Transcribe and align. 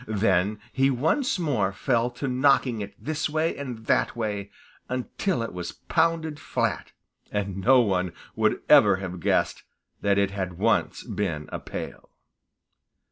Then 0.07 0.57
he 0.73 0.89
once 0.89 1.37
more 1.37 1.71
fell 1.71 2.09
to 2.09 2.27
knocking 2.27 2.81
it 2.81 2.95
this 2.97 3.29
way 3.29 3.55
and 3.55 3.85
that 3.85 4.15
way, 4.15 4.49
until 4.89 5.43
it 5.43 5.53
was 5.53 5.73
pounded 5.73 6.39
flat, 6.39 6.91
and 7.31 7.57
no 7.57 7.81
one 7.81 8.11
would 8.35 8.63
ever 8.67 8.95
have 8.95 9.19
guessed 9.19 9.61
that 10.01 10.17
it 10.17 10.31
had 10.31 10.57
once 10.57 11.03
been 11.03 11.47
a 11.51 11.59
pail. 11.59 12.09